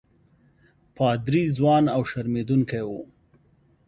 پادري 0.97 1.43
ځوان 1.55 1.83
او 1.95 2.01
شرمېدونکی 2.11 2.81
وو. 2.87 3.01